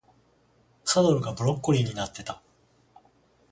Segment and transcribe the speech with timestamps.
[0.83, 2.41] サドルがブロッコリーになってた